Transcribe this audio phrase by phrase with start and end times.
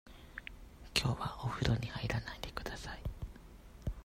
[0.95, 2.99] きょうはおふろに入らないでください。